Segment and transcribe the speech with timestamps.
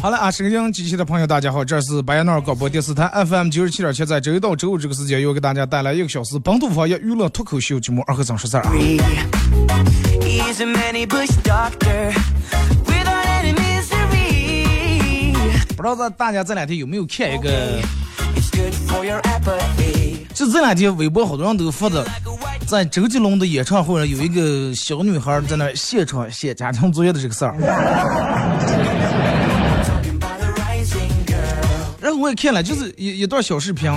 [0.00, 8.72] 好了啊，收音机器的朋友，大家好，这是白彦淖尔广播电视台 FM 九十七点七，在周一到周五这个时间，又给大家带来一个小时本土方言娱乐脱口秀节目《二和尚说事儿》啊。
[15.76, 17.80] 不知道大大家这两天有没有看一个.
[20.34, 22.04] 就这两天微博好多人都发的，
[22.72, 27.54] 在周杰伦的演唱会上有一个小女孩在那现场写家庭作业的这个事儿。
[32.00, 33.92] 然后我也看了，就是一一段小视频，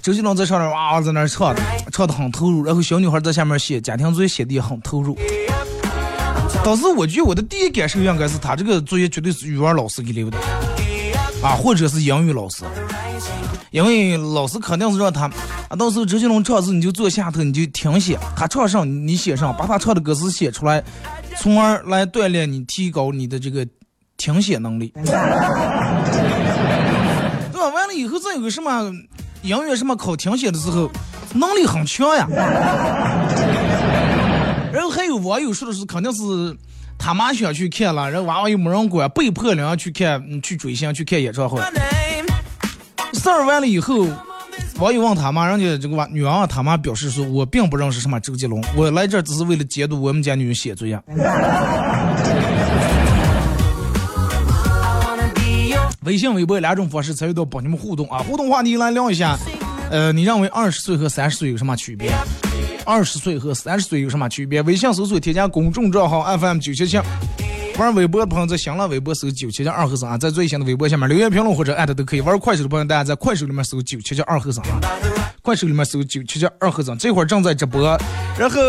[0.00, 1.54] 周杰伦在上面哇在那儿唱，
[1.92, 5.14] 唱的很投入，然后小女孩在下面写家庭作业写的也很投入。
[6.64, 10.38] 当时我觉得我的第一感受应该是他这个作业绝对是语文老师给留的，
[11.42, 12.64] 啊，或者是英语老师，
[13.70, 15.30] 因为老师肯定是让他
[15.68, 20.82] 啊，到时候周杰伦唱的时候你就坐下头你就听写，他唱上你写上，把他唱的歌词写出来，
[21.36, 23.66] 从而来锻炼你提高你的这个
[24.16, 24.92] 听写能力。
[27.52, 27.68] 对吧？
[27.74, 28.90] 完了以后再有个什么
[29.42, 30.90] 音乐什么考听写的时候，
[31.34, 32.26] 能力很强呀。
[34.72, 36.56] 然后还有网友说的是，肯定是
[36.98, 41.60] 他妈想去看了，然后娃娃又没人管，被迫两人去看，去追星去看演唱会。
[43.14, 44.06] 事儿完了以后，
[44.78, 51.00] 网友问他妈，人家这个娃女儿他妈表示说，我并不认识什么周杰伦，我来这只是为了监督我们家女儿写作业。
[56.04, 58.18] 微信、微博两种方式参与到帮你们互动啊！
[58.20, 59.36] 互动话题来聊一下，
[59.90, 62.10] 呃，你认为二十岁和三十岁有什么区别？
[62.86, 64.62] 二十岁和三十岁有什么区别？
[64.62, 66.98] 微信搜索添加公众账号 FM 九七七，
[67.78, 72.20] 玩微博的朋友在新浪微博搜九七七二和尚啊，在最新的微博下面留言评论或者艾特都可以。
[72.20, 74.80] 玩快手的朋友，大家在快手里面搜九七七二和尚啊，
[75.42, 77.96] 快手里面搜九七七二和尚，这会儿正在直播。
[78.36, 78.60] 然后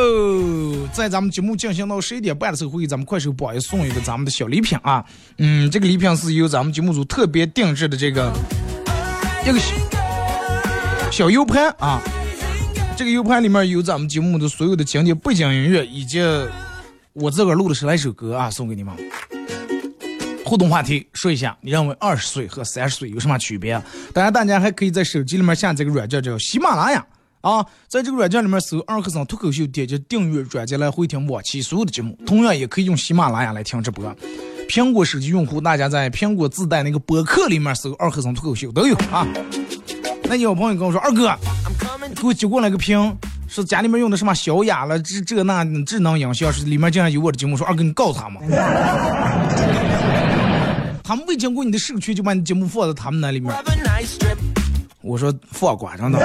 [0.94, 5.04] 在咱们节目进行到十一点半的时候，会给咱们快手榜一送一个咱们的小礼品啊。
[5.40, 8.32] 嗯，这个礼品是由咱们节目组特别定制的这个
[9.44, 9.74] 一个小
[11.12, 12.00] 小 U 盘啊。
[12.96, 16.20] 这个 U 盘里面有咱们节目的所有的经典背景音乐，以及
[17.20, 18.94] 我自个儿录的十来首歌啊，送给你们。
[20.46, 23.74] 互动话题说一下，你认为二十岁和三十岁有什么区别？
[24.14, 27.06] 当然，大家还可以在手机里面下这个软件叫喜马拉雅
[27.42, 32.18] 啊，在这个软件里面搜“二和尚脱口秀”，点击订阅软件来回听往期所有的节目。
[32.26, 34.16] 同样也可以用喜马拉雅来听直播。
[34.70, 39.28] 苹果手机用户，大家在苹果自带那个播客里面搜“二和尚脱口秀”都有啊。
[40.24, 41.36] 那有朋友跟我说，二哥，
[42.16, 43.18] 给我寄过来个屏，
[43.50, 48.40] 是家里面用的什么小雅了，这这那智能音箱，是里面竟然有我的节目，说二哥你告他们，
[51.04, 53.52] 他们未经过你的授权就把你节目放在他们那里面.
[55.02, 56.20] 我说放管着呢，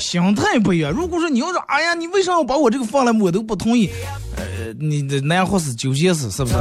[0.00, 0.90] 心态不一样。
[0.90, 3.88] 如果说你要说，哎呀，你为啥要把我这个放来，我都不同意，
[4.36, 4.42] 呃，
[4.78, 6.56] 你的那样或是纠结死，是不是？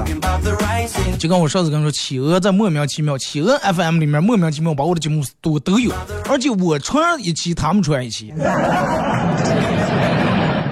[1.17, 5.91] 就跟我上次跟你说，企鹅在莫名其妙，企鹅 FM 里面莫名其妙把我的节目都都有，
[6.29, 8.33] 而且我传一期，他们传一期。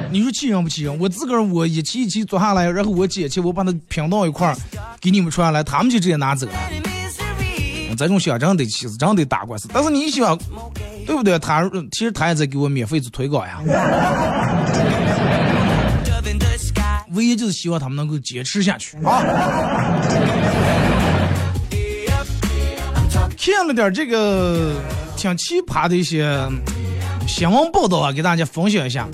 [0.09, 0.99] 你说气人不气人？
[0.99, 4.55] 我自个儿我一期一期做下来，然后我剪辑，我把它拼到一块儿，
[5.01, 6.53] 给你们传下来，他们就直接拿走了。
[7.97, 9.67] 这种想真得气死，真的打官司。
[9.73, 10.37] 但是你想，
[11.05, 11.39] 对不对？
[11.39, 13.59] 他其实他也在给我免费做推广呀。
[17.11, 19.23] 唯一就是希望他们能够坚持下去啊。
[23.37, 24.75] 看了点这个
[25.15, 26.37] 挺奇葩的一些
[27.27, 29.07] 新闻报道啊，给大家分享一下。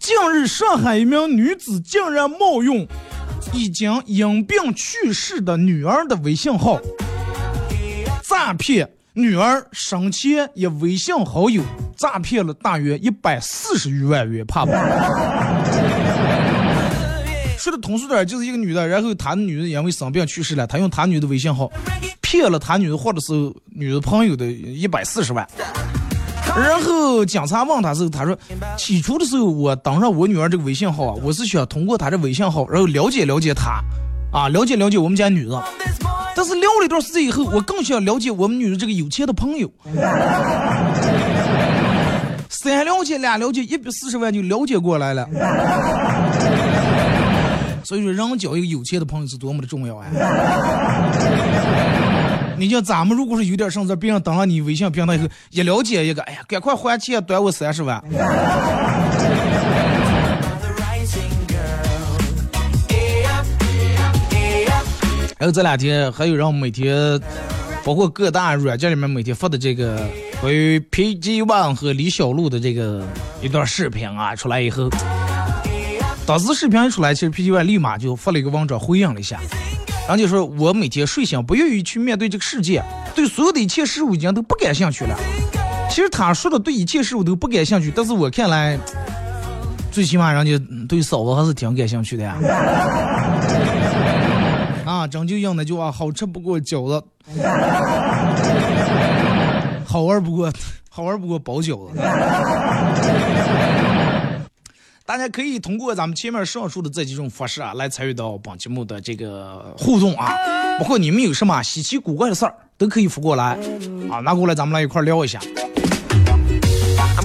[0.00, 2.88] 近日，上海一名女子竟然冒用
[3.52, 6.80] 已经因病去世的女儿的微信号，
[8.22, 11.62] 诈骗女儿生前一微信好友，
[11.96, 14.72] 诈骗了大约一百四十余万元，怕不？
[17.58, 21.70] 说的通俗点，就是一个女的，然后她女的因为生病去世了，她用她女的微信号
[22.20, 23.32] 骗了她女的或者是
[23.66, 25.46] 女的朋友的一百四十万。
[26.56, 28.36] 然后警察问他时候，他说
[28.76, 33.80] ：“起初的时候，我登上我女儿这个微信号啊，我是想通过她这微信号，然后了解了解她，
[34.32, 35.62] 啊，了解了解我们家女的。
[36.34, 39.70] 但是聊了一段时间以后，我更想了解我们女的这个有钱的朋友。
[42.48, 45.28] 三了解俩了解，一百四十万就了解过来了。
[47.84, 50.06] 所以说，人交一个有钱的朋友是多么的重要啊！”
[52.58, 58.02] 你像咱们如果是有点啥子，别人登了你微信平台以后，一了解一个，哎呀，赶快还钱，短我三十万。
[65.38, 67.20] 还有这两天，还有人每天，
[67.84, 70.04] 包括各大软件里面每天发的这个
[70.40, 73.06] 关于 PG One 和李小璐的这个
[73.40, 74.90] 一段视频啊，出来以后，
[76.26, 79.38] 当时视频一出来，其实 PG One 立马就发了一个文章回应了一下。
[80.08, 82.82] 然后就说，我每天睡醒不愿意去面对这个世界，
[83.14, 85.14] 对所有的一切事物已经都不感兴趣了。
[85.90, 88.78] 其实他说的对一切事物都不感兴趣，但是我看来，
[89.92, 90.58] 最起码人家
[90.88, 92.36] 对嫂子还是挺感兴趣的呀。
[94.86, 97.04] 啊，真就应那句话，好吃不过饺子，
[99.84, 100.50] 好玩不过
[100.88, 102.00] 好玩不过包饺子。
[105.08, 110.34] 大家可以通过咱们前面上述的这几种方式啊，来参与到本节目的这个互动啊。
[110.78, 113.58] 包括你们有什么稀奇古怪的事儿，都可以发过来
[114.10, 115.40] 啊，拿过来咱们来一块聊一下。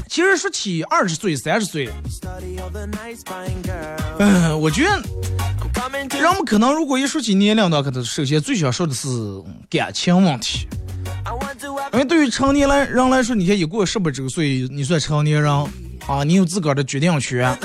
[0.07, 1.89] 其实说起二十岁、三十岁，
[4.19, 4.91] 嗯，我觉得
[6.17, 9.09] 人们可能如果一说起年龄的话，可能首先最想说的是
[9.69, 10.65] 感情问题。
[11.91, 15.67] 因为对于成年人人来说，你看一过十八周岁，你算成年人。
[16.07, 17.57] 啊，你有自个儿的决定权，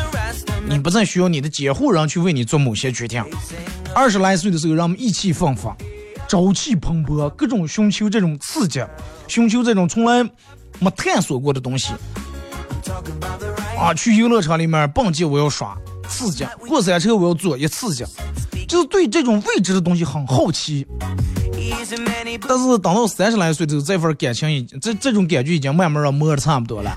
[0.69, 3.25] 你不再需要你的监护人去为你做某些决定。
[3.95, 5.77] 二十来岁的时候，人们意气风发，
[6.29, 8.81] 朝气蓬勃，各种寻求这种刺激，
[9.27, 10.23] 寻求这种从来
[10.79, 11.93] 没探索过的东西。
[13.77, 15.77] 啊，去游乐场里面蹦极我要耍
[16.09, 18.05] 刺激，过山车我要坐也刺激，
[18.69, 20.87] 就是对这种未知的东西很好奇。
[22.47, 26.97] 但是等到三十来岁的时候，这份感情已经这这种感觉已经慢慢的磨的差不多了。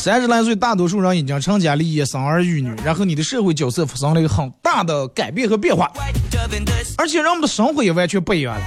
[0.00, 5.92] 三十来岁，大多数人已经成家立业、生儿育女，然后你的社会角色发生了一个很大的改变和变化，
[6.96, 8.62] 而且人们的生活也完全不一样了。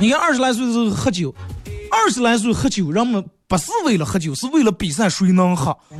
[0.00, 1.34] 你看，二十来岁的时候喝酒，
[1.90, 5.76] 二十来岁喝酒，人们不是为了喝酒，是为了比赛谁能喝。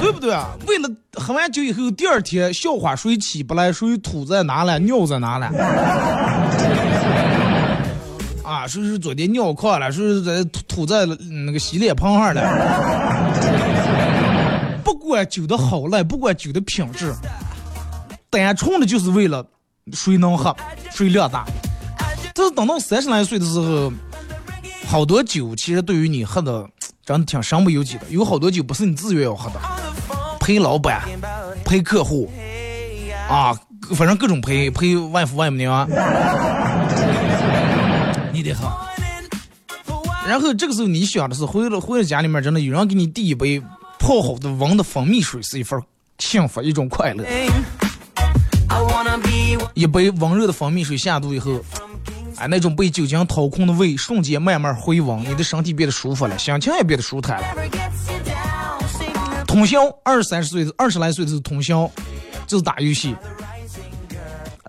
[0.00, 0.48] 对不对啊？
[0.66, 5.50] 为了喝完酒以后，第二天笑话谁起不来，谁吐在哪了，尿在哪了？
[8.66, 9.92] 啊，谁是昨天尿炕了？
[9.92, 12.42] 谁是在吐在那个洗脸盆上了？
[14.82, 17.14] 不管酒的好赖，不管酒的品质，
[18.28, 19.46] 单纯的就是为了
[19.92, 20.52] 谁能喝，
[20.90, 21.44] 谁量大。
[22.34, 23.92] 但是等到三十来岁的时候，
[24.84, 26.68] 好多酒其实对于你喝的
[27.04, 29.60] 真的挺身不由己的，有好多酒不是你自愿要喝的。
[30.40, 31.02] 陪老板，
[31.64, 32.28] 陪客户，
[33.28, 33.56] 啊，
[33.94, 35.88] 反正各种陪，陪外父外母娘，
[38.36, 38.70] 你得喝。
[40.26, 43.62] 然后这个时候你想的是，回了回了家里面，真的有人给你递一杯
[43.98, 45.80] 泡好的温的蜂蜜水，是一份
[46.18, 47.24] 幸福，一种快乐。
[49.74, 51.64] 一杯温热的蜂蜜水下肚以后，
[52.36, 57.46] 哎，那种被酒精掏空的胃瞬间慢慢回温，你的身体变得舒服了，心情也变得舒坦了。
[59.46, 61.90] 通宵二三十岁二十来岁的是通宵，
[62.46, 63.14] 就是打游戏，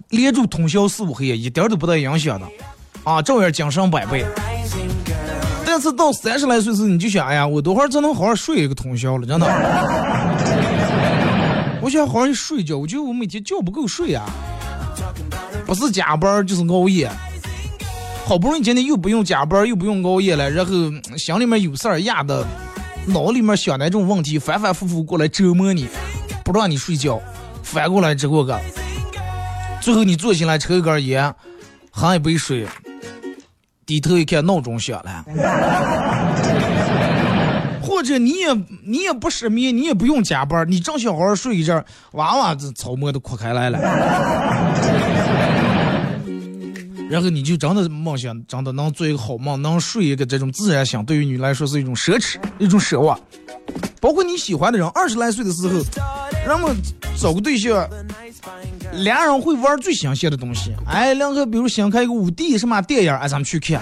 [0.09, 2.47] 连住通宵四五黑夜，一点都不带影响的，
[3.07, 4.25] 啊，照样精神百倍。
[5.65, 9.25] 但是到三十来岁时，你就想，哎呀，我多会儿才能好好睡一个通宵了？
[9.25, 9.47] 真的，
[11.81, 14.25] 我想好好睡觉，我觉得我每天觉不够睡啊，
[15.65, 17.09] 不是加班就是熬夜，
[18.25, 20.73] 好不容易今天又不用加班又不用熬夜了，然后
[21.17, 22.45] 心里面有事儿压的。
[23.05, 25.87] 脑里面想的那种问题，反反复复过来折磨你，
[26.43, 27.21] 不让你睡觉，
[27.63, 28.59] 反过来这个个，
[29.79, 31.33] 最后你坐起来抽一根烟，
[31.89, 32.67] 喝一杯水，
[33.87, 35.23] 低头一看闹钟响了，
[37.81, 38.53] 或者你也
[38.83, 43.79] 你也不失眠，你也不用加班，你正想好好睡一阵，娃娃这草帽都哭开来了，
[47.09, 53.17] 然后你就真的梦想，真的能做一个好梦，能睡一个这种自然醒，对于你来说是一种奢侈，一种奢望。
[53.99, 55.73] 包括你喜欢的人，二十来岁的时候，
[56.45, 56.75] 人们
[57.19, 57.89] 找个对象，
[58.93, 60.71] 俩人会玩最新鲜的东西。
[60.85, 63.81] 哎，两个比如想看一个五 D 什么电影，哎，咱们去看；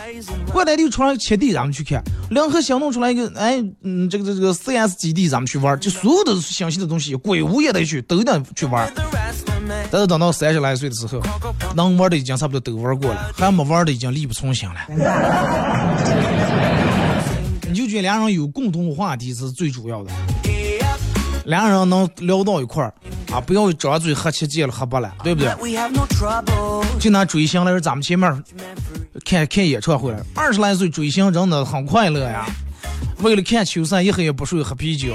[0.52, 5.80] 过两天出来七 D，咱们去看；两个想弄出来一个，哎，嗯，这个这个 CS 基地，咱们去玩。
[5.80, 8.92] 就所有的新鲜的东西，鬼屋也得去，都得去玩。
[9.92, 11.22] 但是等到三十来岁的时候，
[11.76, 14.76] 能玩的已经差不多都玩过了，还没玩的已经力不从心了。
[17.68, 20.12] 你就觉得俩人有共同话题是最主要的，
[21.46, 22.94] 俩人能聊到一块儿
[23.32, 25.52] 啊，不要张嘴喝七戒了喝八了，对不对？
[27.00, 28.44] 就拿追星来说，咱们前面
[29.26, 32.46] 看看演唱会了，二十来岁追星真的很快乐呀。
[33.20, 35.14] 为了看球赛，一黑也不睡喝啤酒，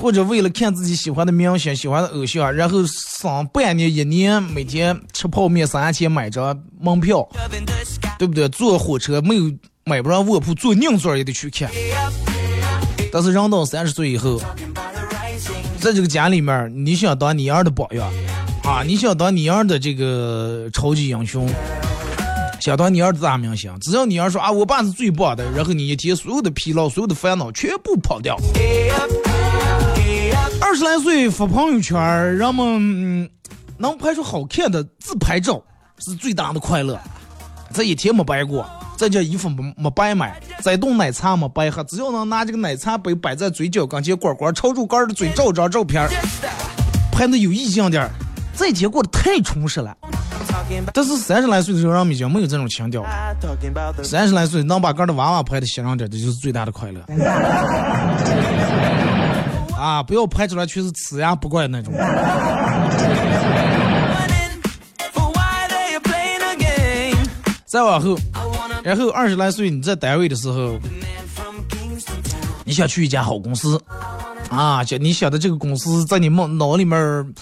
[0.00, 7.28] 或者为了看自己喜欢的明星、喜欢的偶像，然后上半年、一年每天吃泡面三千买张门票，
[8.18, 8.48] 对不对？
[8.50, 9.52] 坐火车没有
[9.84, 11.68] 买不上卧铺，坐硬座也得去看。
[13.12, 14.40] 但是人到三十岁以后，
[15.80, 18.08] 在这个家里面，你想当你儿的榜样
[18.62, 21.48] 啊，你想当你儿的这个超级英雄。
[22.60, 28.36] 想当你儿子大明星，只要你儿说啊，我爸是最棒的，然后你一天所有的疲劳、所有的烦恼全部跑掉。
[30.60, 31.98] 二十来岁发朋友圈，
[32.36, 32.66] 人们
[33.22, 33.28] 嗯
[33.76, 35.62] 能拍出好看的自拍照
[35.98, 36.98] 是最大的快乐。
[37.72, 46.08] 这一天没白过，这件衣服没没白买，这顿奶茶没白喝，只要能拿这个奶茶杯摆在嘴角跟前，呱呱朝住杆的嘴照张照片，
[47.12, 48.10] 拍的有意境点，
[48.56, 49.96] 这一天过得太充实了。
[50.92, 53.08] 但是三十来岁的时候，让们已经没有这种情调了。
[54.02, 57.00] 三十来岁能把个的娃娃拍的显亮点，这就是最大的快乐。
[59.78, 61.94] 啊，不要拍出来全是呲牙不怪那种。
[67.64, 68.18] 再往后，
[68.82, 70.78] 然后二十来岁你在单位的时候，
[72.64, 73.80] 你想去一家好公司
[74.48, 77.34] 啊，就你想的这个公司在你梦脑里面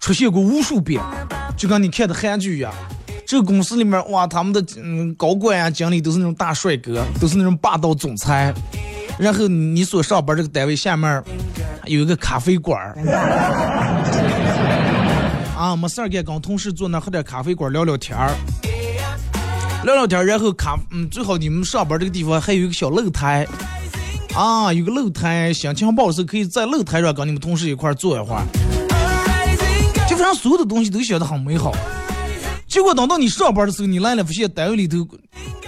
[0.00, 1.00] 出现过无数遍。
[1.56, 2.72] 就跟你看的韩剧一样，
[3.26, 8.52] 这个公司里面哇，他们的嗯高管啊、经理都是那种大帅哥，都是那种霸道总裁。
[9.18, 11.22] 然后你所上班这个单位下面
[11.86, 12.94] 有一个咖啡馆儿，
[15.56, 18.30] 啊，没事儿干，跟同事坐那喝点咖啡馆聊聊天儿，
[19.84, 20.24] 聊聊天儿。
[20.24, 23.46] 然后咖嗯，最好你们上班这个地方还有一个小露台，
[24.34, 28.42] 啊，有个露台，心情不好的时候可以在露台上跟你们同事一块坐一会儿。
[30.06, 31.72] 基本上所有的东西都显得很美好，
[32.66, 34.98] 结果等到你上班的时候，你来了发现单位里头，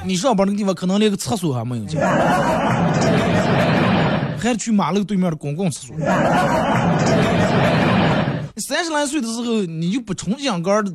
[0.04, 1.85] 你上班那个地方可能连个厕所还没有
[4.46, 5.96] 还去马路对面的公共厕所。
[8.58, 10.90] 三十来岁的时候，你就不憧憬个的，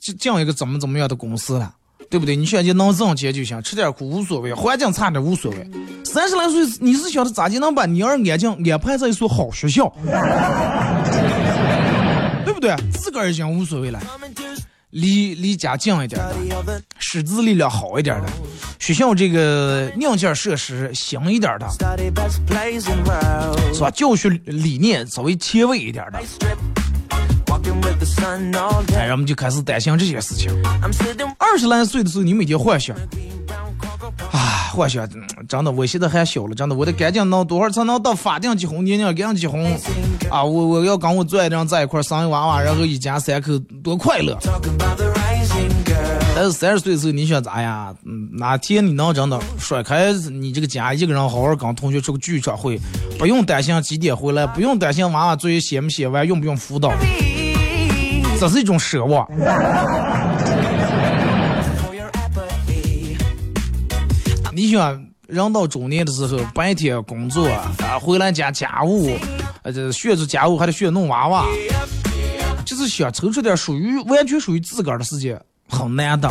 [0.00, 1.72] 就这样一个怎么怎么样的公司了，
[2.10, 2.34] 对不对？
[2.34, 5.70] 你想就能挣钱就行，吃点苦无所谓，环境差点无所谓。
[6.04, 9.92] 三十来岁，你是想着咋就能把你儿安静安排在一所好学校？
[12.44, 12.74] 对不对？
[12.92, 14.00] 自个儿已经无所谓了，
[14.90, 16.20] 离离家近一点
[16.66, 18.28] 的，师资力量好一点的，
[18.78, 21.68] 学校这个硬件设施行一点的，
[23.72, 23.90] 是吧？
[23.90, 26.20] 教学理念稍微前卫一点的，
[28.96, 30.50] 哎，人们就开始担心这些事情。
[31.38, 32.96] 二十来岁的时候，你每天幻想。
[34.32, 35.08] 啊，我想，
[35.48, 39.60] 真的，我现在还小了，真的，我得赶紧弄多少才能到法定结婚年龄，赶紧结婚
[40.30, 40.44] 啊！
[40.44, 44.38] 我我要跟我最爱的人在一块生一娃娃，然后一家三口多快乐。
[46.34, 47.92] 但是三十岁的时候，你想咋呀？
[48.32, 52.80] 哪天你能真的甩开你这个家，一个人好好跟同学出个剧场会，
[53.18, 56.92] 不用担心几点回来，不用担心娃娃作业写没写完，用不用辅导，
[58.38, 59.28] 这是一种奢望。
[64.60, 69.16] 你想人到中年的时候，白天工作啊，回来家家务，
[69.62, 71.46] 呃，这学着家务还得学弄娃娃，
[72.66, 76.30] 就是想抽出点属于完全属于自个儿的时间，很难的。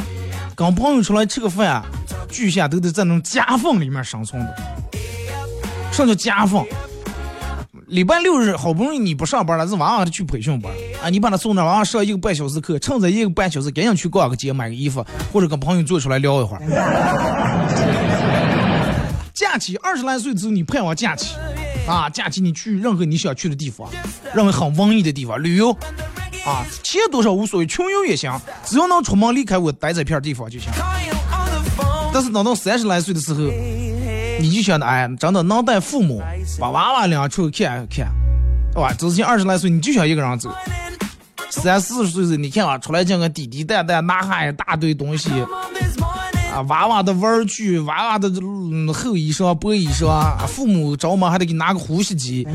[0.55, 1.83] 跟朋友出来吃个饭，
[2.29, 4.55] 巨蟹都得在那种夹缝里面生存的。
[5.91, 6.63] 什么叫夹缝？
[7.88, 10.71] 礼拜六日好不容易你不上班了，这娃娃得去培训班
[11.01, 17.78] 啊，你把他送那，娃娃上一个半小时课，趁着一个半小时赶紧去逛个街，买个衣服，或者跟朋友坐出来聊一会儿。
[19.51, 21.33] 假期二十来岁之后，你盼望假期，
[21.87, 23.89] 啊，假期你去任何你想去的地方，
[24.35, 25.71] 认为很文艺的地方旅游，
[26.45, 30.71] 啊，钱多少无所谓，穷游也行，只要能出门离开我待这片地方就行。
[32.13, 33.39] 但是等到三十来岁的时候，
[34.39, 36.21] 你就想着，哎，真的能带父母
[36.59, 38.07] 把娃娃领出去看看，
[38.71, 38.93] 对吧？
[38.93, 40.53] 之前二十来岁你就想一个人走，
[41.49, 45.31] 三四十岁的你看啊，出来见个滴滴蛋蛋拿下一大堆东西，
[46.67, 48.29] 娃娃的玩具，娃娃的
[48.93, 52.47] 厚衣裳、薄衣裳，父母着忙还得给拿个呼吸机，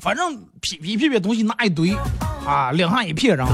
[0.00, 1.94] 反正屁屁屁屁东西拿一堆，
[2.46, 3.46] 啊，领上一片人。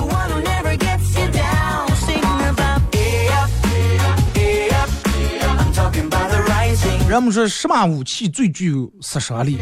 [7.08, 9.58] 人们说什么武器最具有杀伤力？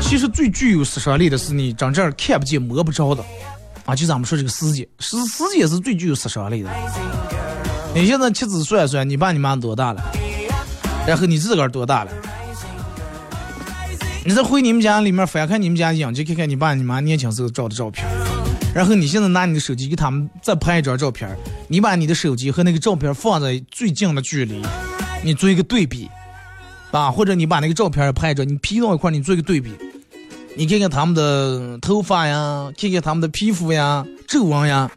[0.00, 3.24] 其实最具有杀伤力的是你真正看不见摸不着的
[3.88, 3.96] 啊！
[3.96, 6.68] 就咱们说这个时间，时时间是最具有杀伤力的。
[7.94, 10.12] 你现在妻子算算，你爸你妈多大了？
[11.06, 12.12] 然后你自个儿多大了？
[14.26, 18.06] 你再回你们家里面翻看你们家影集，看看你爸你妈年轻时候照的照片。
[18.74, 21.34] 然后你现在拿你的手机给他们再拍一张照片，
[21.66, 24.62] 你把你的手机和那个照片放在最近的距离。
[25.24, 26.10] 你做一个对比，
[26.90, 29.72] 啊，或者你把那个照片拍着，你 P 到一块，你做一个对比，
[30.58, 34.90] 你看看他们的头发呀，看看他们的皮肤呀、皱纹呀，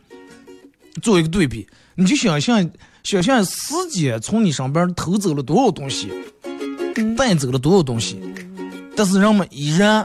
[1.03, 2.67] 做一个对比，你就想象
[3.03, 6.11] 想象时间从你身边偷走了多少东西，
[7.15, 8.19] 带走了多少东西，
[8.95, 10.03] 但是人们依然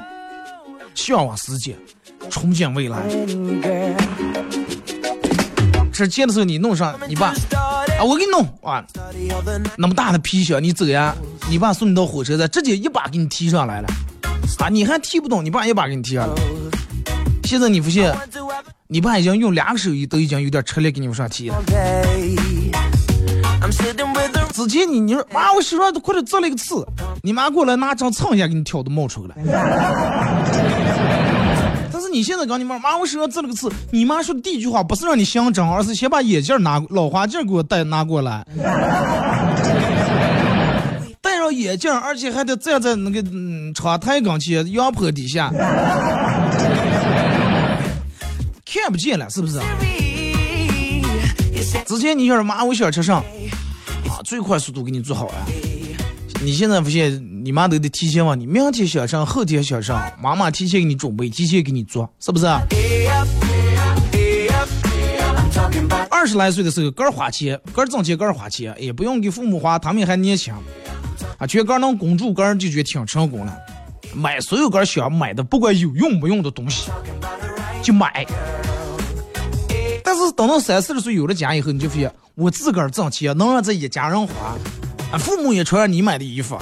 [0.95, 1.75] 向往时间，
[2.29, 3.03] 憧憬未来。
[5.91, 7.33] 之前的时候你弄上，你爸。
[7.99, 8.85] 啊，我给你弄啊！
[9.79, 11.17] 那么大的皮箱，你走呀？
[11.49, 13.89] 你爸送你到火车站，直接一把给你提上来了。
[14.59, 16.33] 啊，你还踢不动，你爸一把给你踢下来。
[17.45, 18.13] 现在你发现，
[18.89, 21.63] 你爸已经用两个手都已经有点吃力给你往上踢了。
[24.53, 26.85] 之前你你说妈，我手上都快点扎了一个刺，
[27.23, 29.53] 你妈过来拿张蹭一下给你挑都冒出来了。
[32.13, 33.71] 你现在跟你妈妈，我手上扎了个刺。
[33.91, 38.43] 你妈说的第一句话不是让你想整，而是先把眼镜拿老花镜给我带拿过来，
[41.61, 45.51] 眼镜，而且还得站在那个嗯窗台跟前阳坡底下，
[48.65, 49.61] 看不见了，是不是？
[51.87, 53.25] 之前你说妈，我想吃上
[54.09, 55.47] 啊，最快速度给你做好啊。
[56.43, 62.47] 你现在不现，你妈都得提前问你，明天想上，后天想上，妈妈提前给你准备，提前给你做，是不是？
[66.11, 70.53] 二十来岁的时候，个儿花钱，个儿挣钱，个儿花钱，也不用给父母花，他们还年轻，
[71.39, 73.57] 啊，觉个能拱住个就觉得挺成功了。
[74.15, 76.91] 买所有个想买的，不管有用不用的东西，
[77.83, 78.27] 就买。
[80.03, 84.57] 但是等到三四十岁有了家以后，你就发现，我自个儿挣钱能让这一家人花。
[85.13, 86.59] 啊，父母也穿上你买的衣服，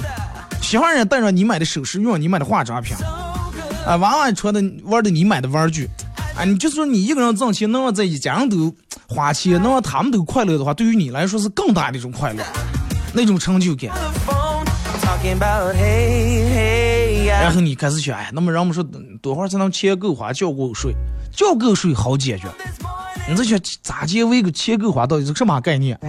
[0.61, 2.95] 媳妇儿也戴上你买的首饰，用你买的化妆品，
[3.85, 5.89] 啊，娃娃穿的玩的你买的玩具，
[6.35, 8.71] 啊，你就说你一个人挣钱，能让这一家人都
[9.07, 12.43] 花钱，能让他们都快乐的话，对于你来说是更大的一种快乐，
[13.13, 13.89] 那种成就感。
[17.27, 18.83] 然后你开始想，哎，那么人们说
[19.21, 20.93] 多会儿才能钱够花，交够税？
[21.31, 22.47] 交够税好解决。
[23.27, 25.99] 你这想咋结为个钱够花，到底是什么概念？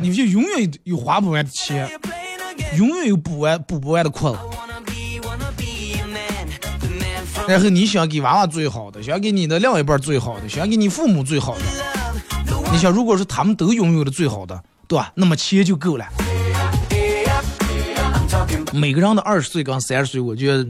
[0.00, 1.90] 你就永远有花不完的钱，
[2.76, 4.34] 永远有补完补不完的困。
[7.48, 11.62] 然后你想给娃娃最好的，想给你的另一半最好的，想给你父母最好的。
[12.72, 15.12] 你想，如果是他们都拥有的最好的，对吧？
[15.14, 16.06] 那么钱就够了。
[18.72, 20.66] 每个人的二十岁跟三十岁，我觉得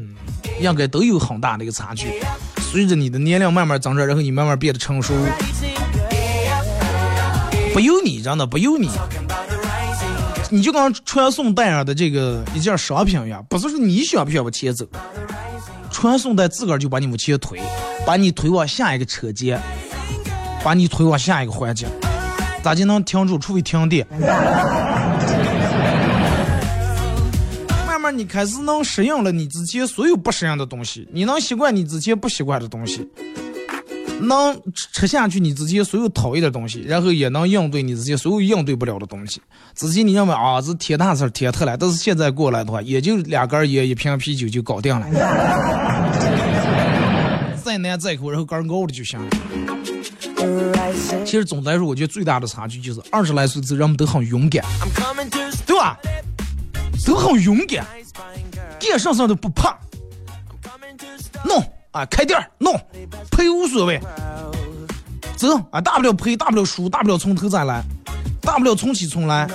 [0.61, 2.09] 应该都有很大的一个差距。
[2.61, 5.15] 随着你的年龄慢慢增长，然后你慢慢变得成熟。
[7.73, 8.91] 不由你，真的不由你，
[10.51, 14.87] 你就跟传送带上的这个一件商品一样，不是说你想不想往前走，
[15.91, 17.61] 传送带自个儿就把你往前推，
[18.05, 19.61] 把你推往下一个车间，
[20.65, 21.89] 把你推往下一个环境，
[22.63, 23.39] 咋就能停住？
[23.39, 24.07] 除非停电。
[28.21, 33.09] 你开始能适应了你之前所有不适应的东西，你能习惯你之前不习惯的东西。
[34.21, 34.55] 能
[34.93, 39.41] 吃下去你之前所有讨厌的东西，然后也能应对你之前所有应对不了的东西。
[39.75, 45.07] 之前你认为啊是天大事天特了，但是现在过来的话，也就两根烟一瓶啤酒就搞定了。
[47.65, 49.27] 再难再苦，然后干熬了就行了。
[51.25, 54.63] 其实总的来说，我觉得最大的差距就是二十来岁之人们都很勇敢，
[55.65, 55.99] 对吧？
[57.07, 57.87] 都很勇敢，
[58.81, 59.79] 干啥啥都不怕。
[61.45, 61.63] 弄。
[61.93, 62.73] 啊，开店弄
[63.33, 64.01] 赔无所谓，
[65.35, 67.83] 走啊，大不了赔，大不了输，大不了从头再来，
[68.41, 69.51] 大不了重启重来。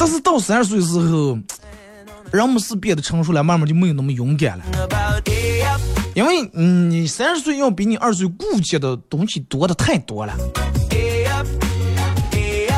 [0.00, 1.38] 但是到三十岁的时候，
[2.32, 4.64] 人们是变得成熟了，慢慢就没有那么勇敢了。
[6.14, 10.34] 因为，嗯，你三十岁要比你二十岁顾忌的东西多的太多了。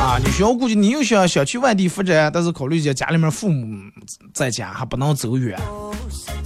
[0.06, 3.76] 啊，你需要顾忌，你又想想去外地发展，但是考虑一下家里面父母
[4.32, 5.58] 在家还不能走远。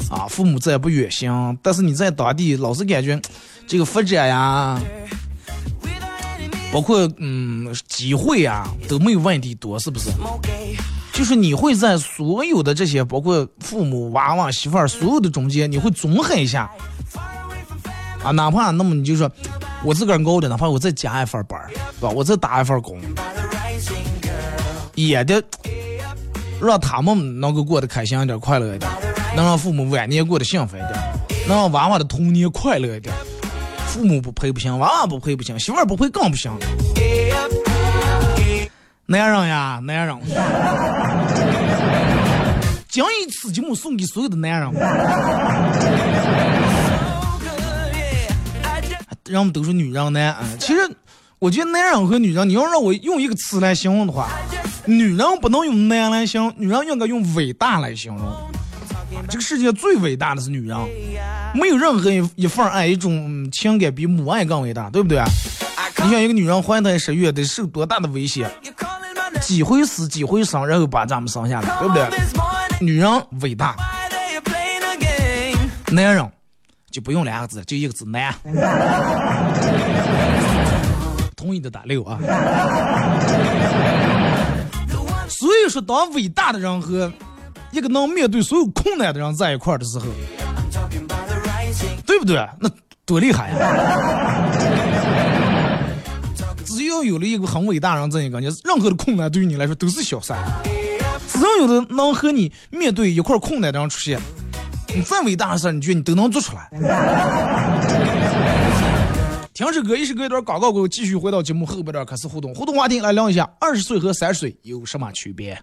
[0.09, 3.21] 啊，父母在不远行，但是你在当地老是感觉
[3.67, 4.81] 这个发展呀，
[6.73, 10.11] 包括嗯机会呀都没有外地多，是不是？
[11.13, 16.71] 就是你会在所有的这些，包括父母、娃娃、媳妇儿，所有的中间，你会综合一下，
[18.25, 19.31] 啊，哪怕那么你就说，
[19.83, 22.11] 我自个儿熬的，哪怕我再加一份班儿，是吧？
[22.11, 23.01] 我再打一份工，
[24.95, 25.43] 也得
[26.61, 28.91] 让他们能够过得开心一点、快乐一点，
[29.35, 30.93] 能让父母晚年过得幸福一点，
[31.49, 33.15] 能让娃娃的童年快乐一点。
[33.87, 36.53] 父母不陪不行，娃娃不陪不行，媳妇儿不陪更不行。
[39.07, 40.17] 男人呀，男人，
[42.89, 44.71] 讲一次节目送给所有的男人。
[49.31, 50.81] 人们都说女人难啊，其实
[51.39, 54.29] 我觉得男人和女人，你要让我用一个词来形容的话，
[54.87, 58.27] 女人不能用难来形容，女人应该用伟大来形容。
[59.29, 60.77] 这个世界最伟大的是女人，
[61.55, 65.23] 没有任何一一份爱一种情感比母爱更伟大，对不对？
[66.03, 68.51] 你想一个女人怀胎十月得受多大的威胁？
[69.41, 72.07] 几回死几回生，然后把咱们生下来，对不对？
[72.81, 73.09] 女人
[73.41, 73.77] 伟大，
[75.89, 76.31] 男人
[76.91, 78.35] 就不用两个字，就一个字难。
[81.37, 82.19] 同意的打六啊。
[85.29, 87.11] 所以说，当伟大的人和
[87.71, 90.05] 一个能面对所有困难的人在一块儿的时候，
[92.05, 92.37] 对不对？
[92.59, 92.69] 那
[93.07, 93.57] 多厉害呀！
[96.65, 100.35] 只要有了一个很伟大人这一个，你任何的困难对于你来说都是小事。
[101.29, 104.21] 只要有的能和你面对一块困难的人出现，
[104.95, 106.69] 你再伟大的事，你觉得你都能做出来。
[109.53, 112.55] 停止歌，一首歌一段广告过后，继续回到节目后半段开始互动。
[112.55, 115.61] 互动话题来聊一下：二十岁和三十岁有什么区别？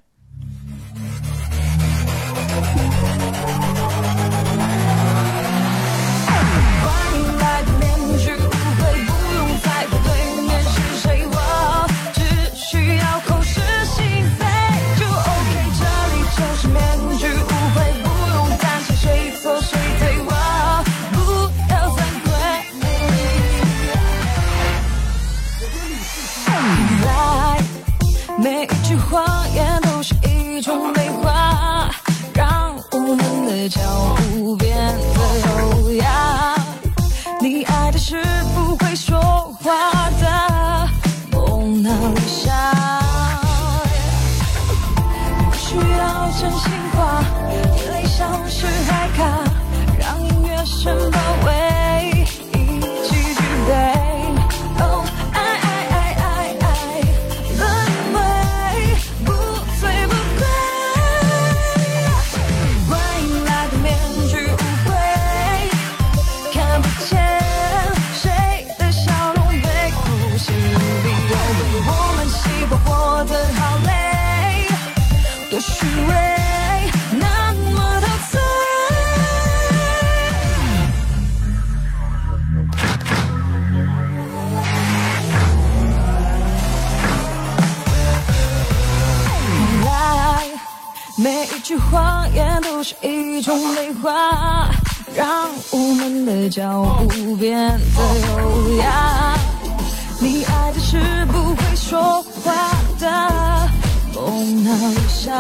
[104.37, 105.33] 才能笑，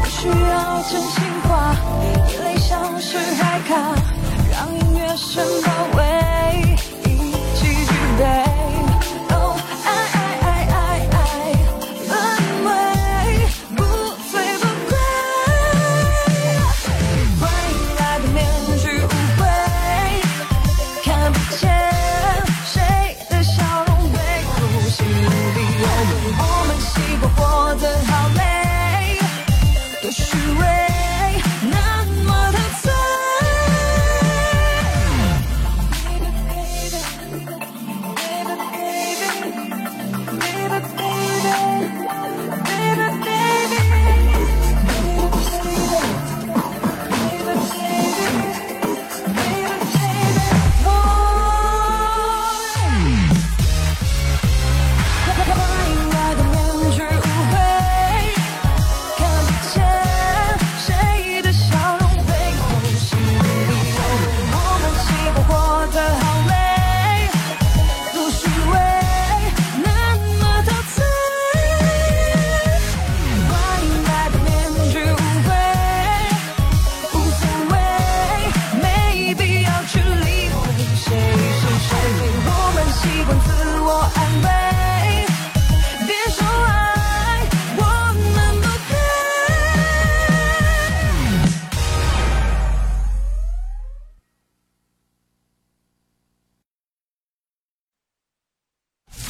[0.00, 3.74] 不需要真心话，眼泪像是海卡，
[4.50, 8.77] 让音乐声包围，一起举杯。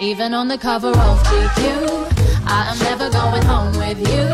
[0.00, 4.24] even on the cover of GQ, I am never going home with you.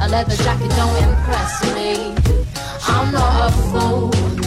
[0.00, 2.14] A leather jacket don't impress me.
[2.86, 4.39] I'm not a fool.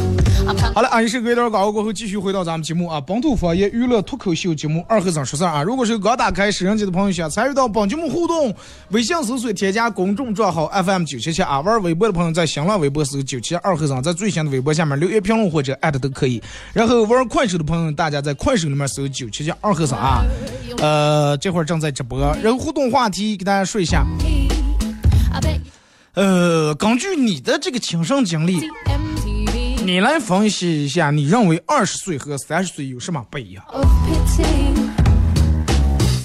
[0.74, 5.64] 好了，俺是隔一段广告过后，继续回到咱们节目啊，本土方言娱乐脱口秀节目《二和尚说事儿》啊。
[5.64, 8.54] 如果是刚打开摄像机的朋友，想参与到本节目互动，
[8.90, 11.62] 微信搜索添加公众账号 FM 九七七啊。
[11.62, 16.42] 玩微博的朋友在新浪微博搜九七二和尚，在最新的微博下面留言评论或者艾特都可以。
[16.74, 20.24] 然后玩快手的朋友，大家在快手里面搜九七七二和尚啊。
[20.80, 24.06] 呃，这会儿正在直播，然后互动话题给大家说一下。
[26.16, 28.70] 呃，根据你的这个亲身经历，
[29.86, 33.64] 你来分析一下，你认为二十岁和三十岁有什么不一样？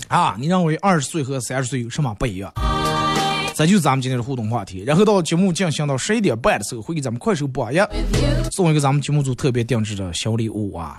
[0.06, 2.52] 啊，你认为二十岁和三十岁有什么不一样？
[3.56, 4.84] 这就是咱们今天的互动话题。
[4.86, 7.78] 然后到节目进行到十一点半的时候，会给咱们快手榜一
[8.52, 10.96] 送一个咱们节目组特别定制的小礼物啊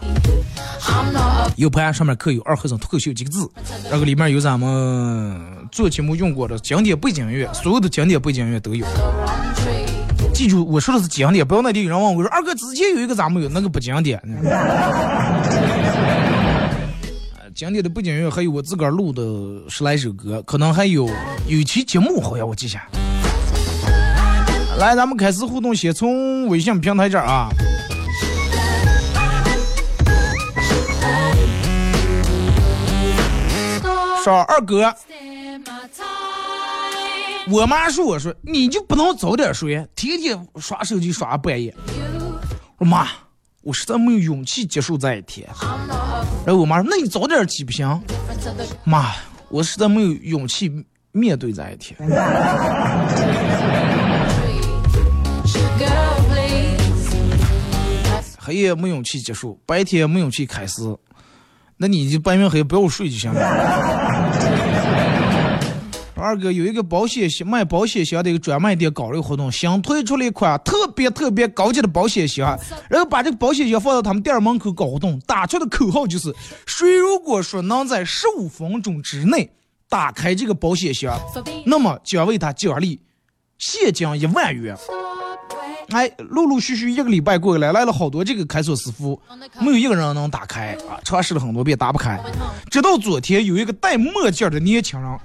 [1.55, 3.49] 有盘上面刻有“二和尚脱口秀”几个字，
[3.89, 5.41] 然后里面有咱们
[5.71, 8.85] 做节目用过的经典背景音乐，所有的经典背景音乐都有。
[10.39, 13.49] 记住，我说的是经典，不要那天有人问我说：“二哥之前有一个咋没有？
[13.49, 14.17] 那个不经典。
[17.35, 19.21] ”呃经典的背景音乐还有我自个儿录的
[19.69, 21.09] 十来首歌，可能还有
[21.45, 22.87] 有期节目好像我记下。
[24.77, 27.49] 来，咱们开始互动，先从微信平台这儿啊。
[34.23, 34.95] 说二哥，
[37.51, 41.73] 我妈说我说你就不能早点睡，天天刷手机刷半夜。
[42.77, 43.07] 我说妈，
[43.63, 45.47] 我实在没有勇气结束这一天。
[46.45, 47.87] 然后我妈说：“那你早点起不行
[48.83, 49.11] 妈，
[49.49, 50.71] 我实在没有勇气
[51.11, 51.97] 面对这一天。
[58.37, 60.81] 黑夜没勇气结束，白天没勇气开始，
[61.77, 64.48] 那你就白天黑不要睡就行了。
[66.19, 72.57] 二哥有一个保险箱卖保险箱的一个专卖店搞了一个活动，新推出了一款特别特别高级的保险箱，
[72.89, 76.33] 然后把这个保险箱放到他们店门口搞活动，打出的口号就是：
[76.65, 79.49] 谁如果说能在十五分钟之内
[79.87, 81.19] 打开这个保险箱，
[81.65, 82.99] 那么将为他奖励
[83.57, 84.75] 现金一万元。
[85.91, 89.19] 哎，陆陆续续一个礼拜过来，来了好多这个开锁师傅，
[89.59, 91.01] 没有一个人能打开啊！
[91.03, 92.19] 尝试了很多遍，打不开。
[92.69, 95.19] 直到昨天，有一个戴墨镜的年轻人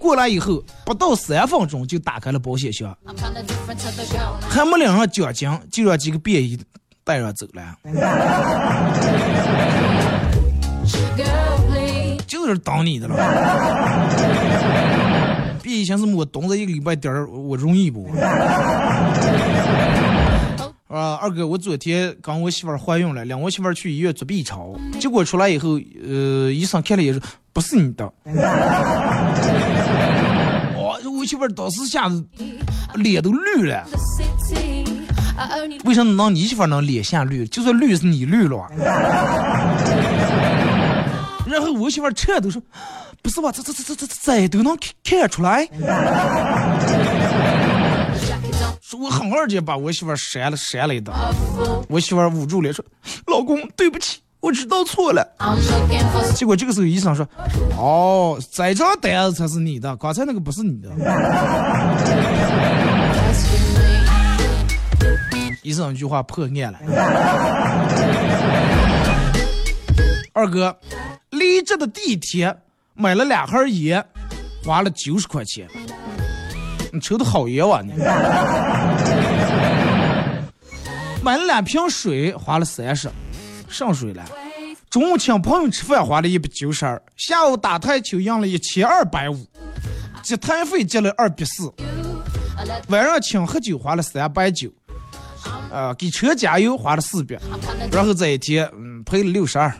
[0.00, 2.96] 过来以后，不到三分钟就打开了保险箱，
[4.48, 6.58] 还没领上奖金，就让几个便衣
[7.04, 7.76] 带上走了，
[12.26, 13.14] 就是当你的了。
[15.62, 18.08] 便衣寻思我蹲着一个礼拜点儿，我容易不？
[20.88, 28.12] 啊，二哥，我昨天跟我媳妇怀孕了，领我媳妇去医院做 B 超，结果出来以后，呃，医生看了也是不是你的。
[31.20, 32.24] 我媳妇儿当时吓得
[32.94, 33.86] 脸都绿了。
[35.84, 37.46] 为什么能你媳妇儿能脸吓绿？
[37.48, 38.66] 就算绿是你绿了。
[41.46, 42.62] 然后我媳妇儿这都说，
[43.20, 43.52] 不是吧？
[43.52, 45.68] 这这这这这这都能看出来。
[48.80, 51.14] 说我很二姐把我媳妇儿扇了扇了一顿。
[51.90, 52.82] 我媳妇儿捂住脸说
[53.28, 55.26] ：“老公，对不起，我知道错了。
[56.34, 57.28] 结果这个时候医生说，
[57.76, 60.90] 哦，这张单子才是你的，刚才那个不是你的。
[65.62, 66.78] 医生一句话破案了。
[70.32, 70.74] 二哥，
[71.30, 72.56] 离这的地铁
[72.94, 74.02] 买了两盒烟，
[74.64, 75.68] 花了九十块钱。
[76.92, 77.92] 你抽的好烟哇你！
[81.22, 83.10] 买了两瓶水，花了三十，
[83.70, 84.24] 上水了。
[84.90, 89.46] 中午请朋友吃饭花了一百九十二，下午打台球赢了一千二百五，
[90.22, 91.72] 接台费接了二百四，
[92.88, 94.68] 晚上请喝酒花了三百九，
[95.70, 97.38] 呃，给车加油花了四百，
[97.92, 99.72] 然后这一天嗯赔了六十二。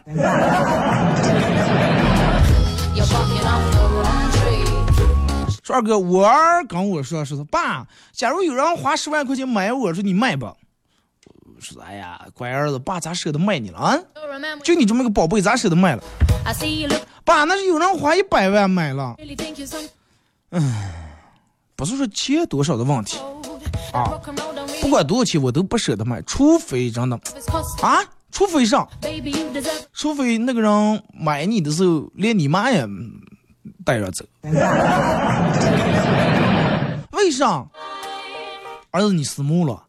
[5.64, 10.54] 帅哥，我儿跟我说，说是爸，假如有人花十万块钱买我，说你卖吧。
[11.60, 13.98] 我说哎呀，乖儿子，爸咋舍得卖你了啊
[14.64, 16.02] 就你这么个宝贝，咋舍得卖了
[17.22, 19.14] 爸，那是有人花一百万买了
[20.50, 20.72] some
[21.76, 23.18] 不是说钱多少的问题.
[23.92, 24.18] Ah.
[24.22, 27.20] Don't 不管多少钱我都不舍得卖，除非真的
[27.82, 33.12] 啊，除非上，Baby, you deserve 除非那个人买你的时候连你妈也嗯
[33.84, 34.24] 带着走。
[37.12, 37.66] 为啥？
[38.92, 39.84] 儿子你私募了，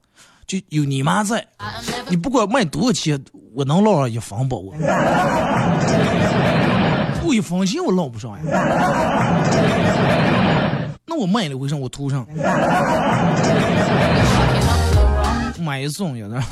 [0.51, 1.47] 就有你妈在，
[2.09, 3.17] 你不管卖多少钱，
[3.55, 4.57] 我能捞上一分不？
[4.57, 4.73] 我，
[7.23, 8.39] 我一分钱我捞不上呀。
[11.05, 12.27] 那我卖了为啥我图上？
[15.57, 16.43] 买一送一的。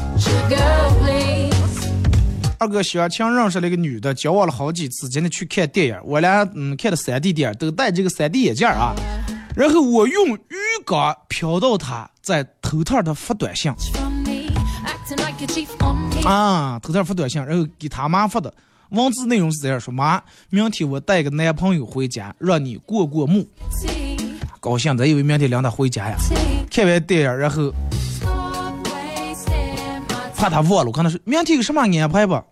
[2.57, 8.95] 二哥小强认识了一个女的，交往了好几次，今天去看电影，我俩嗯看的三 D 电影，都戴这个三 D 眼镜啊。
[9.57, 13.73] 然后我用鱼竿飘到她，再偷偷的发短信.
[16.23, 18.53] 啊，偷偷发短信，然后给他妈发的。
[18.89, 23.47] 文字内容是这样说：妈，明天我带个男朋友回家，让你过过目。
[24.59, 26.17] 高兴的，以为明天领他回家呀。
[26.69, 27.73] 看完电影，然後
[28.19, 32.43] stop wasting my 怕他忘了，我跟他说明天有什么安排吧。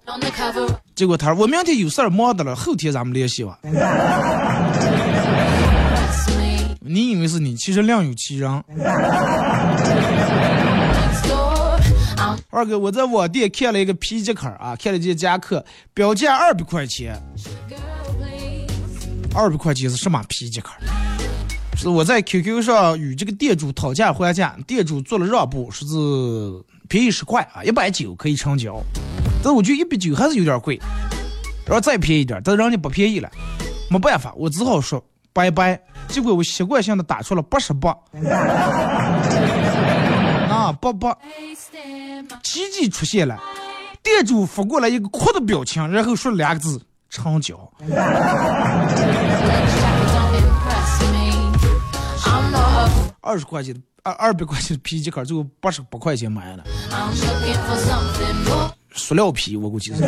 [0.96, 3.60] 结果他说我明天有事儿忙的了，后天咱们联系吧。
[6.90, 8.50] 你以为是你，其实另有其人。
[12.50, 17.22] 二哥，我在网店看了一个皮夹克啊，看了件夹克，标价二百块钱。
[19.36, 20.72] 二百块钱是什么皮夹克？
[21.76, 28.82] 是我在 QQ 上与这个店主讨价还价，店主做了让步，说是便宜十块啊，一百九可以成交。
[29.44, 30.80] 但我觉得一百九还是有点贵，
[31.66, 33.30] 然后再便宜点，但是人家不便宜了，
[33.92, 35.04] 没办法，我只好说
[35.38, 35.80] 拜拜。
[36.08, 37.96] 结果我习惯性的打出了八十八，
[40.50, 41.16] 啊八八，
[42.44, 43.38] 奇迹出现了，
[44.02, 47.56] 店主发过来一个哭的表情，然后说了两个字：成交。
[53.22, 56.64] 二十块钱的二二百块钱的皮夹克，最后八十八块钱买了.
[58.96, 60.02] 塑料皮，我估计是。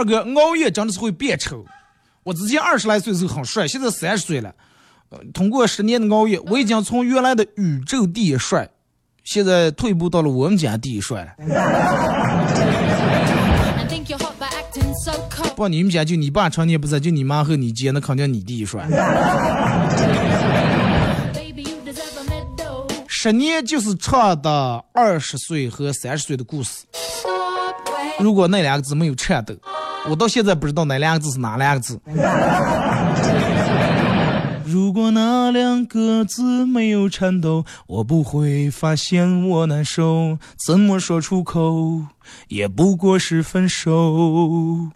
[0.00, 1.62] 二哥，熬夜真的是会变丑。
[2.22, 4.50] 我之前二十来岁的时候很帅，现在三十岁了，
[5.10, 8.66] 呃，通过十年的熬夜，我已经从原来的宇宙第一帅，
[9.24, 11.32] 现在退步到了我们家第一帅了。
[15.54, 18.88] 不，你们家就你爸常年不在，就你妈和你姐，那肯定你第一帅。
[23.06, 26.86] 十年就是唱的二十岁和三十岁的故事。
[28.18, 29.54] 如果那两个字没有颤抖，
[30.08, 32.00] 我到现在不知道那两个字是哪两个字。
[34.64, 42.02] 如果那两个字没有颤抖，我不会发现我难受，怎么说出口，
[42.48, 44.90] 也不过是分手。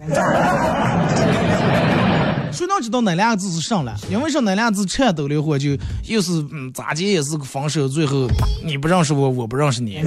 [2.53, 3.97] 谁能知道哪两个字是上了？
[4.09, 5.71] 因为说哪两个字颤抖的话，就
[6.07, 8.29] 又是嗯咋接也是个分手，最后
[8.65, 10.01] 你不认识我，我不认识你。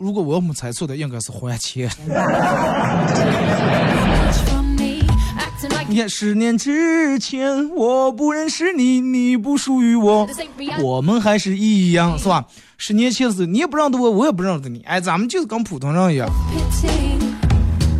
[0.00, 1.90] 如果我没猜错的，应该是还钱。
[5.88, 10.26] 你看，十年之前我不认识你，你不属于我.
[10.80, 12.42] 我们还是一样，是吧？
[12.78, 16.26] 十年前的时候，你也不认得我，我也不认得你，哎，咱们就是跟普通人一样。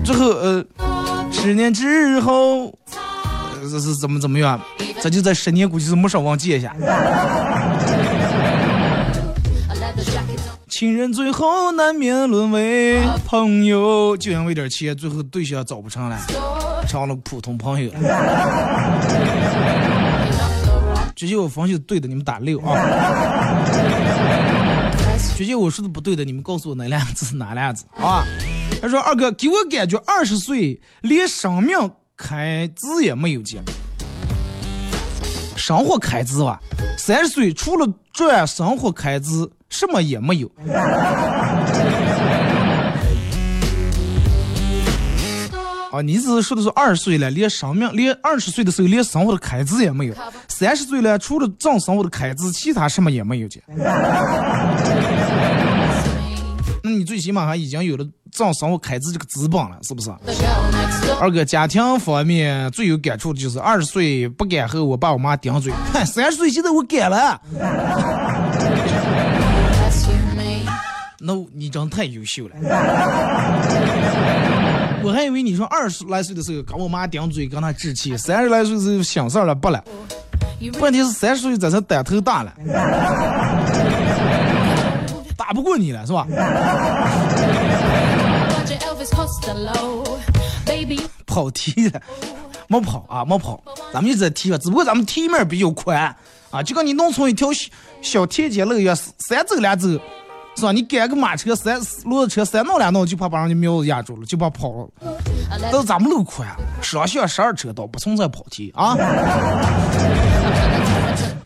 [0.03, 0.65] 之后，呃，
[1.31, 4.59] 十年之后，呃这是怎么怎么样？
[5.03, 6.75] 咱就在十年，估计是没少忘记一下。
[10.81, 16.19] 情人最后难免沦为朋友，就因为点钱，最后对象找不成了，
[16.89, 17.99] 成了普通朋友了。
[18.01, 18.09] You're
[20.39, 23.63] not the wrong 直接我分析对的，你们打六啊。
[24.97, 28.25] press 学姐，我说的不对的，你们告诉我哪两个字是哪两个字啊？
[28.81, 31.77] 他说二哥，给我感觉二十岁连生命
[32.17, 33.63] 开支也没有见，
[35.57, 36.59] 生活开支吧，
[36.97, 40.51] 三十岁除了赚生活开支，什么也没有。
[45.93, 50.15] 啊，你只是说的是二十岁了，连生命，连二十岁的时候连生活的开支也没有；
[50.47, 53.61] 三十岁了，除了挣生活的开支，其他什么也没有见。
[56.91, 60.11] 那你最起码还已经有了挣生活开支这个资本了，是不是？
[61.21, 67.41] 二哥，家庭方面最有感触的就是二十岁不敢和我爸我妈顶嘴，哼， 三十岁现在我敢了。
[71.21, 72.57] 那你真太优秀了。
[75.03, 79.83] 我还以为你说二十来岁的时候跟我妈顶嘴，跟她置气；三十来岁的时候想事儿了，不了。
[80.79, 82.53] 问题是三十岁咱是胆头大了，
[85.51, 86.25] 打不过你了，是吧？
[91.27, 92.01] 跑题了，
[92.69, 93.61] 没跑啊，没跑，
[93.93, 96.15] 咱们一直在踢吧，只不过咱们踢面比较宽
[96.53, 97.69] 啊，就跟你农村一条小
[98.01, 99.89] 小田间路一样，三走两走。
[100.57, 100.73] 是吧？
[100.73, 104.89] 你赶个马车、三骡子车，三弄两弄就怕把人家苗子压住了，就怕跑了。
[105.61, 106.47] 但是咱们路宽，
[106.81, 108.97] 双向十二车道，不存在跑题啊。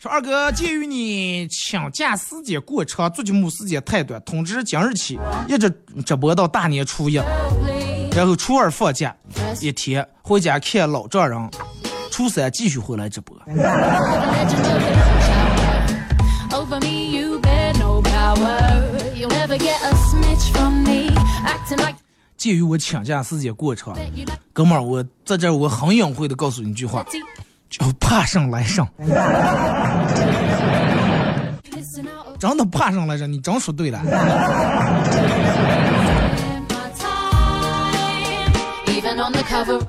[0.05, 5.67] 说二哥，鉴于你请假时间过长，做节目时间太短，通知今日起一直
[6.05, 7.15] 直播到大年初一，
[8.15, 9.15] 然后初二放假
[9.61, 11.49] 一天，回家看老丈人，
[12.11, 13.35] 初三继续回来直播。
[22.37, 23.97] 鉴于我请假时间过长，
[24.53, 27.03] 哥们儿，我在这儿我很隐晦的告诉你一句话，
[27.69, 28.87] 叫怕上来上。
[32.37, 33.99] 真的怕上来上，你真说对了。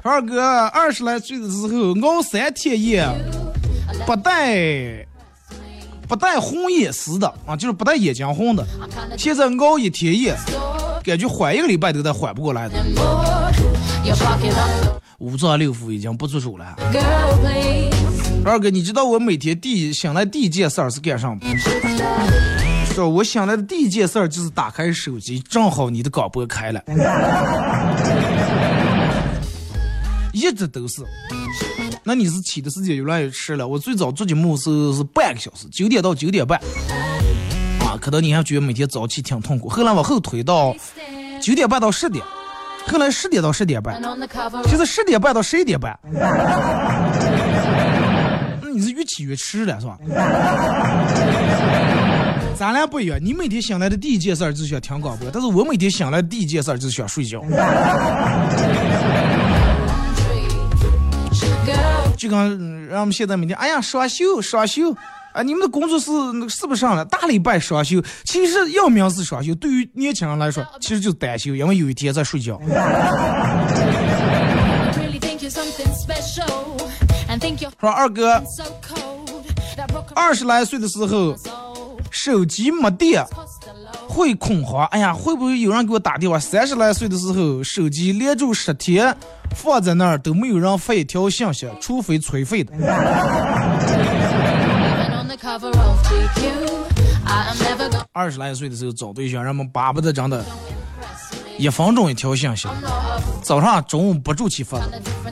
[0.02, 3.04] 二哥二十来岁的时候熬三天夜，
[4.06, 5.04] 不带。
[6.08, 8.64] 不带红眼丝的啊，就是不带眼睛红的。
[9.18, 10.36] 现在熬一天夜，
[11.02, 12.74] 感觉缓一个礼拜都在缓不过来的。
[15.18, 16.76] 五脏六腑已经不作主了。
[18.44, 21.38] 二哥，你知道我每天第一醒来第一件事儿是干啥吗？
[22.94, 26.80] 是我醒来的第一件事儿就是打开手机，正好你的广播开了，
[30.32, 31.02] 一直都是。
[32.04, 33.66] 那你是起的时间越来越迟了。
[33.66, 36.58] 我最早做节目是是半个小时，九点到九点半。
[37.80, 39.68] 啊，可能你还觉得每天早起挺痛苦。
[39.68, 40.74] 后来往后推到
[41.42, 42.24] 九点半到十点，
[42.88, 44.00] 后来十点到十点半，
[44.66, 45.98] 现在十点半到十一点半。
[48.62, 49.98] 那你是越起越迟了，是吧？
[52.56, 57.42] 咱俩不一样，你每天醒来的第一件事就是想听广播，但是我每天醒来的第一件事就是想睡觉。
[62.16, 64.96] 就跟让我们现在每天，哎呀，双休双休，
[65.36, 66.10] 啊，你们的工作是
[66.48, 68.02] 是不是上了大礼拜双休？
[68.24, 72.58] 其实要名是双休，对于年轻人来说，其实就是单休，因为有一天在睡觉。
[77.78, 78.42] 说二哥，
[80.14, 81.36] 二十来岁的时候，
[82.10, 83.22] 手机没电，
[84.08, 84.86] 会恐慌。
[84.86, 86.38] 哎呀，会不会有人给我打电话？
[86.38, 89.14] 三十来岁的时候，手机连住十天。
[89.54, 92.72] 放在那儿都没有人发一条信息，除非催费的。
[98.12, 100.44] 二十来岁的时候找对象，人们巴不得真的，
[101.58, 102.66] 一分钟一条信息，
[103.42, 104.80] 早上、中午不住起发。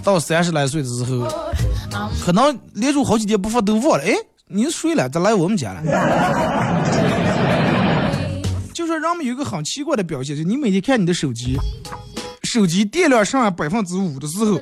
[0.03, 1.27] 到三十来岁的时候，
[2.25, 4.05] 可能连住好几天不发都忘了。
[4.05, 4.13] 哎，
[4.47, 5.09] 你睡了？
[5.09, 5.83] 咋来我们家了？
[8.75, 11.57] 就说人们有一个很奇怪的表现，就你每天看你的手机。
[12.43, 14.61] 手机电量剩下百分之五的时候，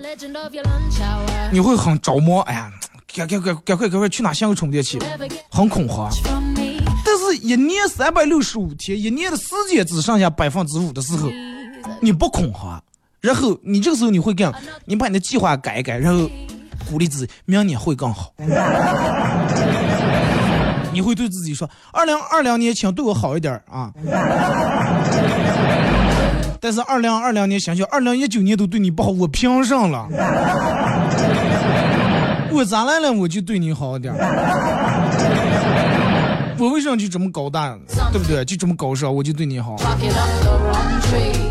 [1.51, 2.40] 你会很着魔。
[2.43, 2.70] 哎呀，
[3.15, 4.99] 赶赶赶赶快赶快去拿下个充电器，
[5.51, 6.11] 很恐慌。
[7.05, 11.29] 但是，一年三百六十五天，一年的时间只剩下百分之五的时候，
[12.01, 12.83] 你不恐慌。
[13.21, 14.51] 然后，你这个时候你会干？
[14.87, 16.29] 你把你的计划改一改，然后
[16.89, 18.33] 鼓励自己，明年会更好。
[20.93, 23.93] 你会对自己说：二零二零年，请对我好一点啊。
[26.61, 30.09] 但是二零二零年想想，二零一九年都对你不好，我凭什么了？
[32.53, 33.13] 我咋来了？
[33.13, 34.19] 我就对你好点儿
[36.59, 37.77] 我为什么就这么高大，
[38.13, 38.45] 对不对？
[38.45, 39.77] 就这么高尚，我就对你好。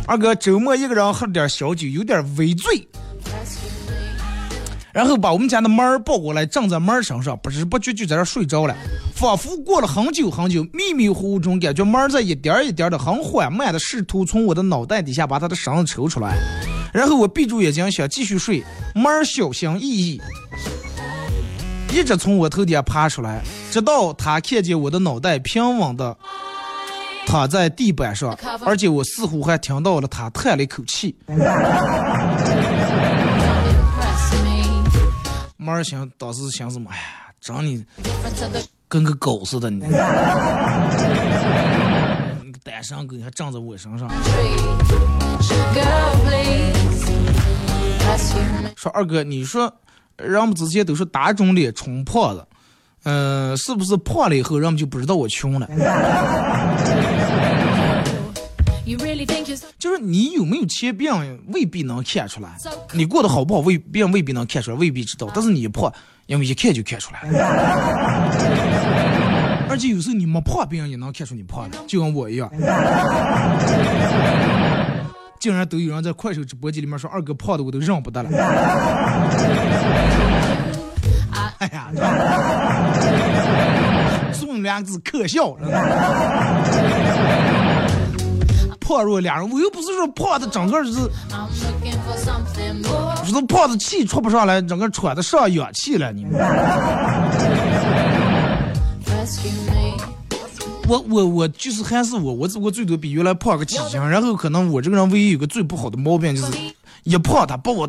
[0.07, 2.87] 二哥周末一个人喝了点小酒，有点微醉。
[4.93, 8.75] 然后把我们家的猫儿抱过来，站在猫儿身上，不知不觉就在这睡着了。
[9.15, 16.37] 仿佛过了很久很久，迷迷糊糊中感觉猫儿在一点儿一点儿的很缓慢的试图从我的脑袋底下把它的绳子抽出来。
[16.93, 20.21] 然后我闭住眼睛想继续睡，猫儿小心翼翼，
[21.91, 26.17] 一直从我头顶爬出来，直到他看见我的脑袋平稳的
[27.25, 31.15] 躺在地板上，而且我似乎还听到了他叹了一口气。
[35.57, 36.89] 门儿想当时想什么？
[36.91, 37.03] 哎呀，
[37.39, 37.85] 长你
[38.87, 39.91] 跟个狗似的你，你
[42.51, 44.09] 个单身狗，你还站在我身上。
[48.75, 49.71] 说二哥，你说
[50.17, 52.45] 人们之前都是打肿脸充胖子，
[53.03, 55.67] 嗯、是不是胖了以后人们就不知道我穷了
[59.79, 62.49] 就是你有没有钱，别人未必能看出来；
[62.93, 65.29] 你过得好不好，未别人未必能看出来，未必知道。
[65.33, 65.91] 但是你胖，
[66.25, 67.21] 因为一看就看出来。
[69.69, 72.51] 而且有时候你没胖，别人也能看出你胖了，就跟我一样。
[75.41, 78.29] 竟然都有人在快手直播间里面说二哥胖的我都认不得了。
[81.57, 81.89] 哎呀，
[84.31, 85.57] 送你两个字可笑。
[88.79, 91.09] 胖若俩人，我又不是说胖的整个就是
[93.47, 96.11] 胖的气出不上来，整个喘的上氧气了。
[96.11, 96.33] 你们，
[100.91, 106.51] 我我我就是还是我，我只不过最多比原来胖个几斤，然后可能我这个人唯一有个最不好的毛病就是，
[107.03, 107.87] 一胖他把我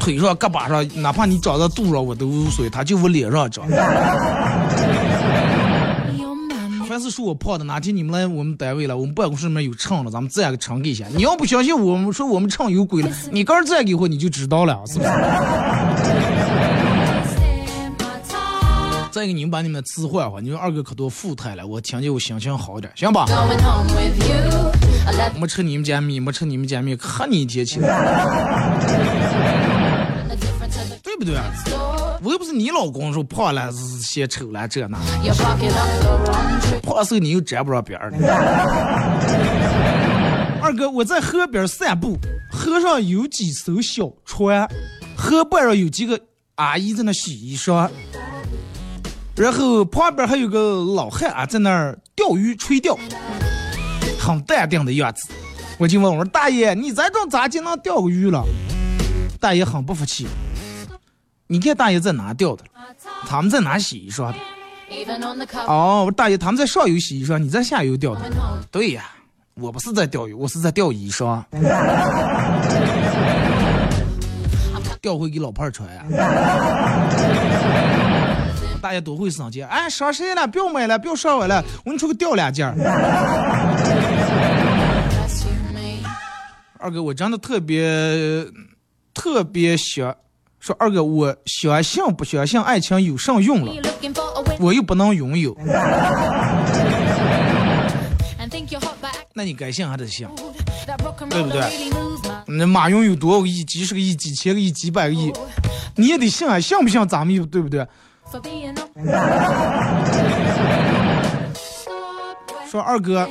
[0.00, 3.64] 腿上、胳膊上，哪怕你长到肚上我都无所谓，他就我脸上长。
[6.88, 11.04] 凡是说我胖的，哪天你们来我们单位了，我们办公室里面有秤了，咱们自然给称给一下。
[11.14, 15.10] 你要不相信我们说我们秤有鬼了，你刚自然给我你就知道了，是不是？
[19.10, 23.26] 再给你们把你们的词换换，你们二哥可多富态了，我听见我心情好点，行吧
[25.38, 27.88] 没吃你们家米，没吃你们家米，喝你一天起，the
[30.36, 31.34] different to the 对不对.
[32.22, 34.96] 我又不是你老公说胖了是嫌丑了这那.
[36.82, 38.16] 胖瘦你又沾不上边儿的。
[40.62, 42.16] 二哥，我在河边散步，
[42.52, 44.68] 河上有几艘小船，
[45.16, 46.20] 河畔上有几个
[46.54, 47.88] 阿姨在那洗衣裳，
[49.40, 52.94] 然后旁边还有个老汉啊在那儿钓鱼垂钓，
[54.18, 55.32] 很淡定的样子。
[55.78, 58.44] 我就问我说：“大爷，你在这咋就能钓个鱼了？”
[59.40, 60.26] 大爷很不服气。
[61.46, 62.64] 你看大爷在哪钓的？
[63.26, 64.36] 他们在哪洗衣裳的？
[65.66, 68.20] 哦，我说大爷他们在上游洗衣裳，你在下游钓的。
[68.70, 69.04] 对呀，
[69.54, 71.42] 我不是在钓鱼，我是在钓衣裳。
[75.00, 76.04] 钓回给老伴穿呀。
[78.80, 80.46] 大家都会生气，哎，上谁了？
[80.46, 82.66] 不要买了，不要上我了，我给你出去掉两件。
[86.78, 88.46] 二哥，我真的特别
[89.12, 90.16] 特别想
[90.58, 93.72] 说，二哥，我相信不相信爱情有啥用了？
[94.58, 95.54] 我又不能拥有，
[99.34, 100.26] 那你该信还得信。
[101.28, 101.62] 对不对
[102.46, 103.62] 那马云有多少个亿？
[103.64, 105.32] 几十个亿、几千个亿、几百个亿，
[105.94, 106.58] 你也得信啊！
[106.58, 107.86] 信不信咱们有，对不对？
[112.70, 113.28] 说二哥.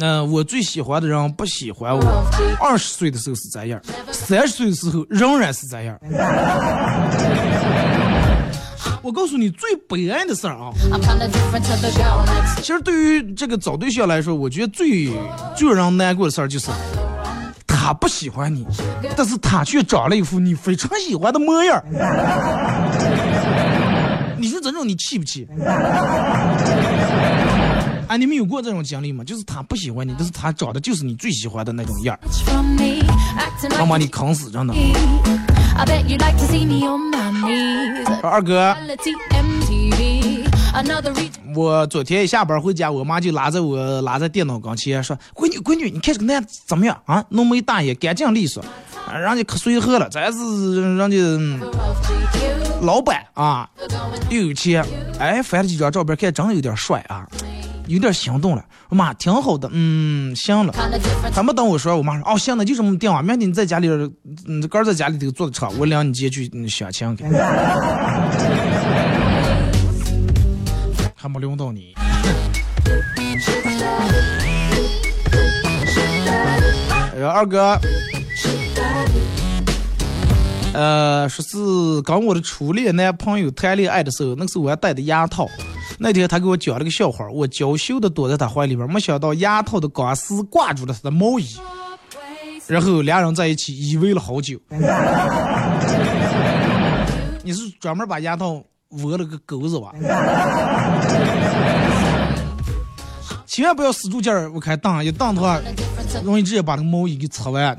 [0.00, 2.24] 那、我最喜欢的人不喜欢我。
[2.60, 3.80] 二十岁的时候是这样，
[4.12, 5.98] 三十岁的时候仍然是这样。
[9.02, 10.70] 我告诉你最悲哀的事儿啊
[12.60, 15.10] 其实对于这个找对象来说，我觉得最
[15.56, 16.70] 最让人难过的事儿就是，
[17.66, 18.66] 他不喜欢你，
[19.16, 21.84] 但是他却长了一副你非常喜欢的模样儿。
[24.38, 25.46] 你说这种你气不气？
[28.08, 29.22] 哎，你们有过这种经历吗？
[29.22, 32.20] 就是他不喜欢你，但是他长得就是你最喜欢的那种样儿
[33.76, 34.72] 能把你坑死，真的。
[38.22, 38.74] 二哥.
[41.54, 47.22] 我昨天一下班回家，我妈就拉着我拉在电脑跟前说：“闺女，闺女，你看这个男的怎么样啊？
[47.28, 48.64] 浓眉大眼，干净利索，
[49.06, 51.16] 啊人家可随和了，咱是人家.
[52.82, 53.68] 老板啊，
[54.30, 54.84] 又有钱。
[55.18, 57.26] 哎，翻了几张照片，看真的有点帅啊，
[57.86, 58.64] 有点心动了。
[58.90, 60.72] 妈挺好的，嗯，行了。
[61.32, 63.88] 还没等我说，我妈说：“哦，行，了就这么定了，明天你在家里，
[64.46, 67.24] 嗯，个在家里头坐着车，我领你姐去相亲去。”
[71.20, 71.94] 还没轮到你。
[77.14, 77.76] 哎呀，二哥，
[80.74, 85.48] 呃，说是跟我的初恋男朋友谈恋爱的时候，那个时候我还戴的牙套。
[85.98, 91.56] 那天他给我讲了个笑话，我娇羞的躲在他怀里边，没想到牙套的钢丝挂住了他的毛衣，
[92.68, 94.56] 然后俩人在一起依偎了好久。
[97.42, 99.92] 你是专门把牙套窝了个钩子吧？
[103.46, 105.58] 千万不要使住劲儿，我开当一当的话，
[106.22, 107.76] 容易直接把那个毛衣给扯完。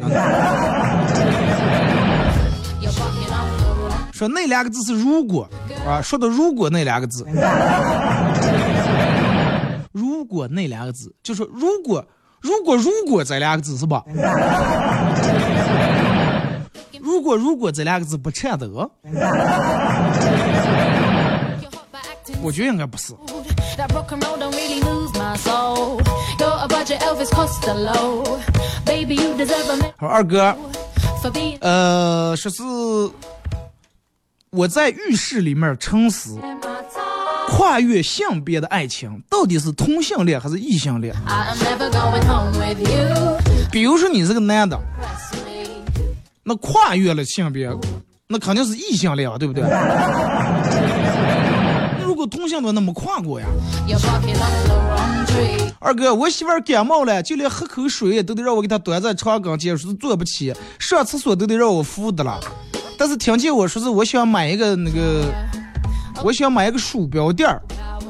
[4.19, 5.47] 说那两个字是如果
[5.87, 7.25] 啊，说的如果那两个字，
[9.93, 12.05] 如果那两个字，就说如果
[12.41, 14.03] 如果如果这两个字是吧？
[16.99, 18.91] 如果如果这两个字不颤抖，
[22.41, 23.13] 我觉得应该不是。
[29.97, 30.53] 好，二哥，
[31.61, 32.61] 呃，说是
[34.51, 36.39] 我在浴室里面撑死，
[37.49, 41.13] 跨越性别的爱情到底是同性恋还是异性恋？
[43.71, 44.79] 比如说你是个男的，
[46.43, 47.69] 那跨越了性别，
[48.27, 49.63] 那肯定是异性恋啊，对不对？
[52.03, 53.45] 如果同性恋，那么跨过呀？
[55.77, 62.39] 二哥，我媳妇感冒了，就连喝口水都得让我给她端在床跟前，说坐不起，上厕所都得让我扶的了。
[62.99, 65.23] 但是听见我说是我想买一个那个，
[66.21, 67.61] 我想买一个鼠标垫儿，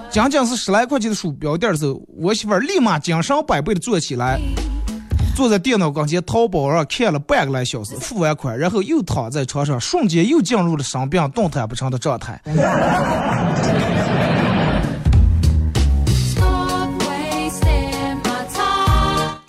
[0.09, 4.39] 仅仅是十来块钱的鼠标垫儿的时候，我媳妇儿立马精神百倍的坐起来，
[5.35, 12.41] 坐在电脑跟前淘宝上看了半个来小时，付完款，然后又躺在床上，瞬间又进入了生病动弹不成的状态。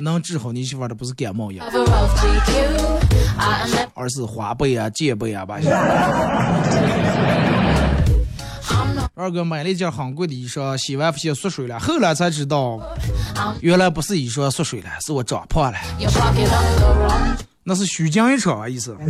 [0.00, 1.64] 能治好你媳妇的不是感冒药，
[3.94, 5.58] 而是花呗啊、借呗啊吧。
[9.14, 12.80] 二哥买了一件很贵的衣裳，洗完发现缩水了，后来才知道，
[13.60, 15.78] 原来不是衣裳缩水了，是我长胖了。
[17.62, 18.96] 那是虚惊一场啊，意思。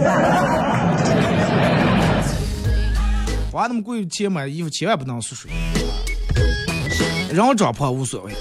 [3.52, 5.50] 花那么贵钱买衣服，千万不能缩水。
[7.32, 8.32] 人长胖无所谓。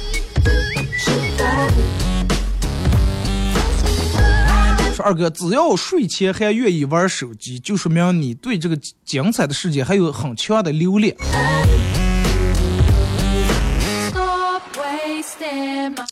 [5.00, 11.16] 说二哥，只要睡前还愿意玩手机，就说明你对这个精彩的世界还有很强的留恋。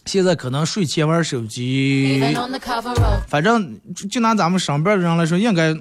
[0.06, 2.34] 现在可能睡前玩手机，
[3.28, 3.78] 反正
[4.10, 5.74] 就拿咱们上班的人来说，应该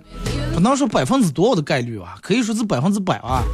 [0.52, 3.44] 不能说百分之多少的概率吧，可以说是百分之百吧。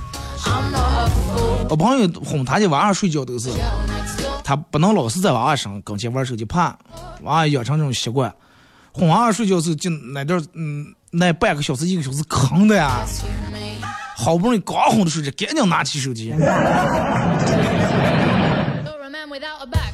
[1.68, 3.50] 我朋友哄他家娃娃睡觉都是，
[4.42, 6.68] 他不能老是在娃娃身跟前玩手机，怕
[7.20, 8.34] 娃娃养成这种习惯。
[8.92, 13.00] 哄娃娃睡觉时就那点嗯，那半个小时一个小时坑的呀，
[14.16, 16.32] 好不容易刚哄的睡着，赶紧拿起手机。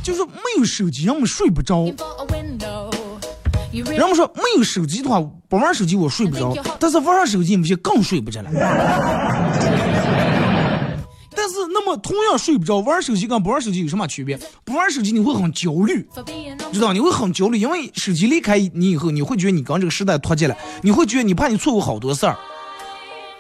[0.03, 1.85] 就是没有手机，人们睡不着。
[3.71, 8.51] 人们说没有手机的话，不玩手机我睡不着，但是玩上手机，有些更睡不着了。
[11.41, 14.37] 但是那么同样睡不着，玩手机跟不玩手机有什么区别？
[14.65, 16.05] 不玩手机你会很焦虑，
[16.73, 16.93] 知道？
[16.93, 22.37] 你会很焦虑，因为手机离开你以后，你会觉得你跟这个时代脱节了，你会觉得你怕你错过好多事儿，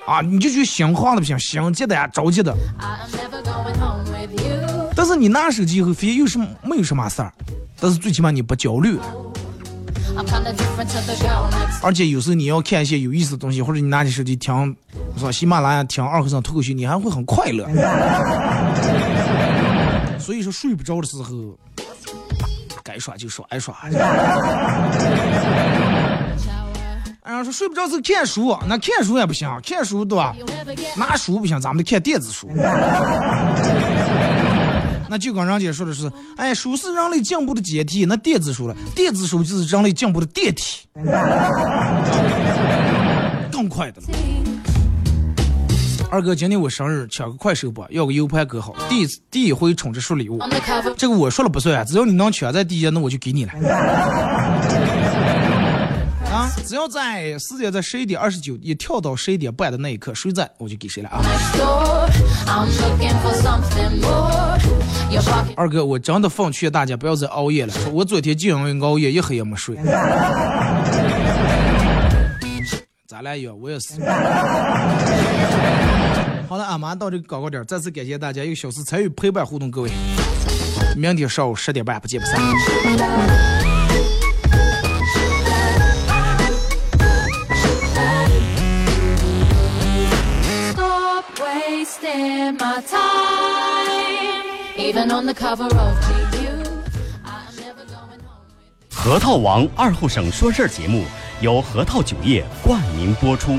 [0.06, 2.56] 啊，你就觉得心慌的不行，心急的呀，着急的。
[4.94, 7.32] 但是你拿手机以后，发现又是没有什么事儿，
[7.80, 9.02] 但是最起码你不焦虑了。
[11.82, 14.76] 而且有时候你要看一些有意思的东西，或者你拿起手机听，
[15.16, 17.66] 说喜马拉雅听二和尚脱口秀，你还会很快乐。
[20.18, 21.56] 所以说睡不着的时候，
[22.82, 23.74] 该耍就耍一耍。
[27.24, 30.34] 然后说睡不着是看书，那看书也不行，看书对吧？
[30.96, 32.48] 拿书不行，咱们得看电子书。
[35.08, 40.86] 那就跟人家说的是，哎，书是人类进步的阶梯，那电子书了，电子书就是人类进步的电梯，
[43.50, 44.08] 更快的了。
[46.10, 50.38] 二哥，今天我生日，抢个快手吧，要个 U 盘搁好，第一次第一回充值收礼物，
[50.96, 53.52] 这个我说了不算，只要你能抢在第一，那我就给你了。
[56.30, 61.20] 啊，只要在时间在十一点二十九一跳到十一点半的那一刻，谁在我就给谁了啊。
[65.56, 67.72] 二哥，我真的奉劝大家不要再熬夜了。
[67.92, 69.76] 我昨天就因为熬夜，一黑也没睡。
[73.08, 73.94] 咱俩一样，我也是。
[76.48, 79.90] 好了，俺妈到这个高高点，再次感谢大家一个小时参与陪伴互动，各位。
[80.96, 82.38] 明天上午十点半不见不散。
[94.88, 96.64] Even on the cover of GQ,
[97.22, 98.40] I'm never going home.
[98.90, 101.04] 核桃王二后省说事儿节目
[101.42, 103.58] 由核桃酒业冠名播出，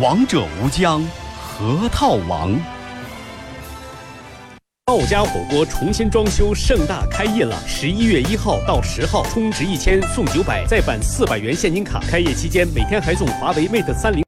[0.00, 1.00] 王者无疆，
[1.40, 2.58] 核桃王。
[4.86, 7.56] 道家火锅重新装修，盛大开业了！
[7.64, 12.00] 十一月一号到十号，充值一千送九百，再返四百元现金卡。
[12.10, 14.16] 开业期间每天还送华为 Mate 三零。